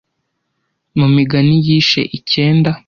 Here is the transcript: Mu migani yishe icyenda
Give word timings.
Mu 0.97 1.07
migani 1.15 1.55
yishe 1.67 2.01
icyenda 2.17 2.71